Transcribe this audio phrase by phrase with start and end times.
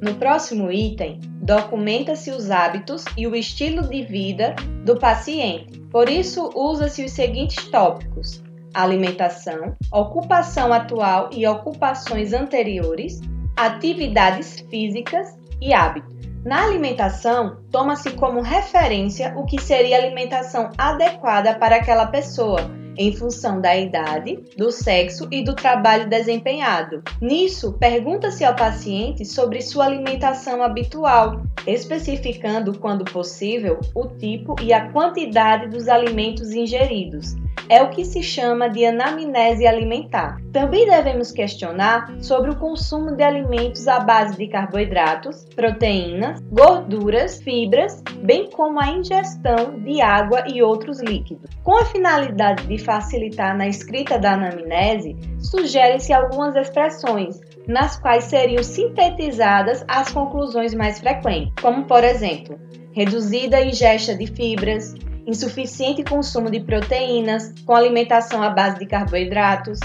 [0.00, 5.80] No próximo item, documenta-se os hábitos e o estilo de vida do paciente.
[5.90, 8.42] Por isso, usa-se os seguintes tópicos:
[8.74, 13.20] alimentação, ocupação atual e ocupações anteriores,
[13.56, 16.14] atividades físicas e hábitos.
[16.44, 23.60] Na alimentação, toma-se como referência o que seria alimentação adequada para aquela pessoa em função
[23.60, 27.02] da idade, do sexo e do trabalho desempenhado.
[27.20, 34.90] Nisso, pergunta-se ao paciente sobre sua alimentação habitual, especificando, quando possível, o tipo e a
[34.90, 37.36] quantidade dos alimentos ingeridos.
[37.68, 40.40] É o que se chama de anamnese alimentar.
[40.52, 48.02] Também devemos questionar sobre o consumo de alimentos à base de carboidratos, proteínas, gorduras, fibras,
[48.22, 51.50] bem como a ingestão de água e outros líquidos.
[51.64, 58.62] Com a finalidade de facilitar na escrita da anamnese, sugerem-se algumas expressões, nas quais seriam
[58.62, 62.58] sintetizadas as conclusões mais frequentes, como por exemplo,
[62.92, 64.94] reduzida ingesta de fibras,
[65.26, 69.80] insuficiente consumo de proteínas, com alimentação à base de carboidratos,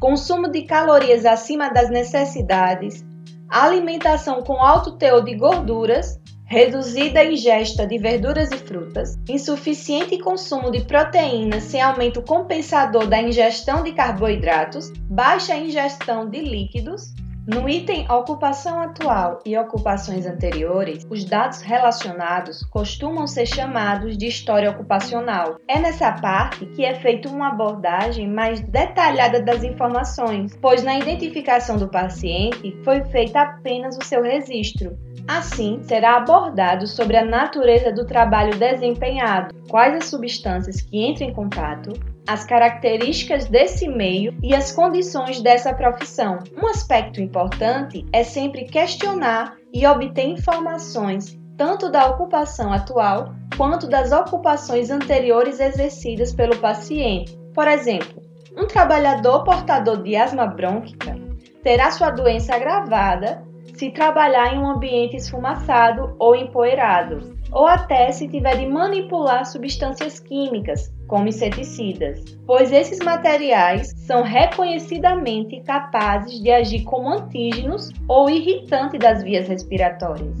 [0.00, 3.04] consumo de calorias acima das necessidades,
[3.48, 10.80] alimentação com alto teor de gorduras reduzida ingesta de verduras e frutas, insuficiente consumo de
[10.84, 17.12] proteínas sem aumento compensador da ingestão de carboidratos, baixa ingestão de líquidos.
[17.46, 24.68] No item Ocupação atual e ocupações anteriores, os dados relacionados costumam ser chamados de história
[24.68, 25.56] ocupacional.
[25.68, 31.76] É nessa parte que é feita uma abordagem mais detalhada das informações, pois na identificação
[31.76, 38.06] do paciente foi feita apenas o seu registro, Assim, será abordado sobre a natureza do
[38.06, 41.92] trabalho desempenhado, quais as substâncias que entram em contato,
[42.26, 46.38] as características desse meio e as condições dessa profissão.
[46.60, 54.12] Um aspecto importante é sempre questionar e obter informações tanto da ocupação atual quanto das
[54.12, 57.36] ocupações anteriores exercidas pelo paciente.
[57.54, 58.22] Por exemplo,
[58.56, 61.16] um trabalhador portador de asma brônquica
[61.62, 63.42] terá sua doença agravada
[63.74, 70.20] se trabalhar em um ambiente esfumaçado ou empoeirado, ou até se tiver de manipular substâncias
[70.20, 78.98] químicas, como inseticidas, pois esses materiais são reconhecidamente capazes de agir como antígenos ou irritantes
[78.98, 80.36] das vias respiratórias.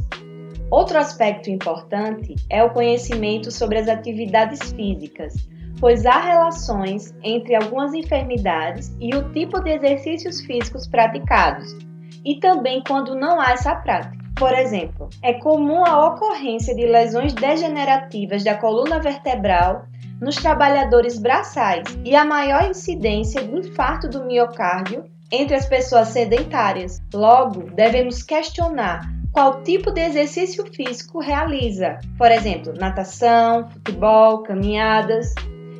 [0.70, 5.34] Outro aspecto importante é o conhecimento sobre as atividades físicas,
[5.78, 11.76] pois há relações entre algumas enfermidades e o tipo de exercícios físicos praticados,
[12.24, 14.15] e também quando não há essa prática.
[14.36, 19.86] Por exemplo, é comum a ocorrência de lesões degenerativas da coluna vertebral
[20.20, 27.00] nos trabalhadores braçais e a maior incidência de infarto do miocárdio entre as pessoas sedentárias.
[27.14, 29.00] Logo, devemos questionar
[29.32, 35.34] qual tipo de exercício físico realiza, por exemplo, natação, futebol, caminhadas,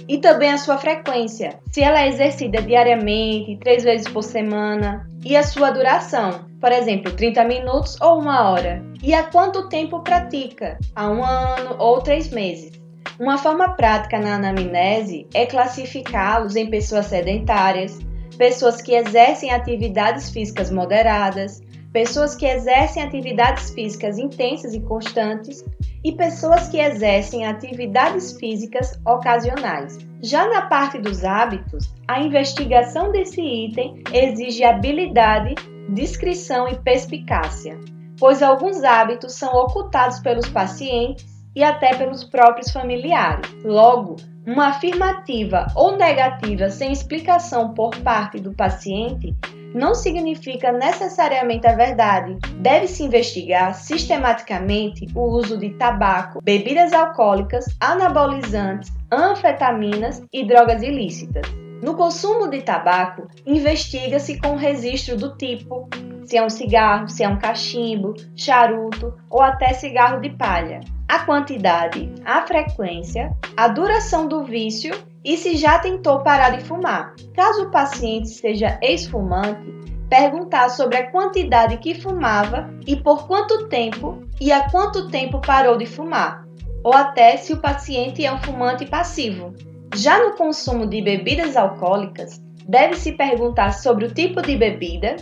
[0.08, 5.36] e também a sua frequência, se ela é exercida diariamente, três vezes por semana, e
[5.36, 10.78] a sua duração, por exemplo, 30 minutos ou uma hora, e há quanto tempo pratica,
[10.94, 12.72] há um ano ou três meses.
[13.18, 17.98] Uma forma prática na anamnese é classificá-los em pessoas sedentárias,
[18.36, 21.62] pessoas que exercem atividades físicas moderadas,
[21.92, 25.64] pessoas que exercem atividades físicas intensas e constantes
[26.06, 29.98] e pessoas que exercem atividades físicas ocasionais.
[30.22, 35.56] Já na parte dos hábitos, a investigação desse item exige habilidade,
[35.88, 37.76] discrição e perspicácia,
[38.20, 43.52] pois alguns hábitos são ocultados pelos pacientes e até pelos próprios familiares.
[43.64, 44.14] Logo,
[44.46, 49.34] uma afirmativa ou negativa sem explicação por parte do paciente
[49.74, 52.38] não significa necessariamente a verdade.
[52.60, 61.46] Deve-se investigar sistematicamente o uso de tabaco, bebidas alcoólicas, anabolizantes, anfetaminas e drogas ilícitas.
[61.82, 65.88] No consumo de tabaco, investiga-se com registro do tipo,
[66.26, 71.20] se é um cigarro, se é um cachimbo, charuto ou até cigarro de palha, a
[71.20, 74.92] quantidade, a frequência, a duração do vício
[75.24, 77.14] e se já tentou parar de fumar.
[77.34, 79.72] Caso o paciente seja ex-fumante,
[80.10, 85.76] perguntar sobre a quantidade que fumava e por quanto tempo e há quanto tempo parou
[85.76, 86.44] de fumar,
[86.82, 89.54] ou até se o paciente é um fumante passivo.
[89.94, 95.16] Já no consumo de bebidas alcoólicas, deve-se perguntar sobre o tipo de bebida,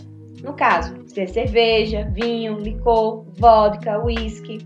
[0.44, 4.58] no caso, se é cerveja, vinho, licor, vodka, whisky,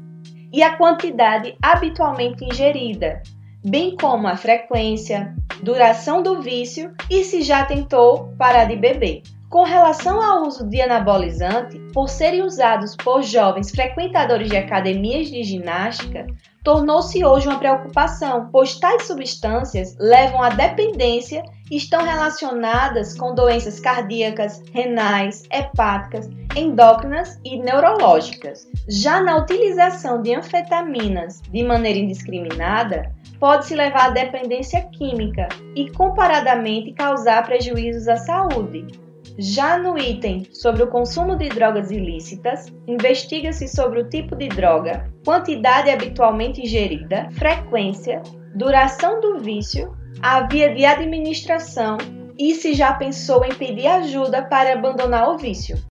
[0.52, 3.22] e a quantidade habitualmente ingerida,
[3.64, 9.22] bem como a frequência, duração do vício e se já tentou parar de beber.
[9.50, 15.42] Com relação ao uso de anabolizante, por serem usados por jovens frequentadores de academias de
[15.42, 16.26] ginástica,
[16.62, 23.80] tornou-se hoje uma preocupação, pois tais substâncias levam à dependência e estão relacionadas com doenças
[23.80, 28.68] cardíacas, renais, hepáticas, endócrinas e neurológicas.
[28.86, 33.10] Já na utilização de anfetaminas de maneira indiscriminada,
[33.40, 39.07] pode-se levar à dependência química e, comparadamente, causar prejuízos à saúde.
[39.40, 45.08] Já no item sobre o consumo de drogas ilícitas, investiga-se sobre o tipo de droga,
[45.24, 48.20] quantidade habitualmente ingerida, frequência,
[48.56, 51.98] duração do vício, a via de administração
[52.36, 55.78] e se já pensou em pedir ajuda para abandonar o vício.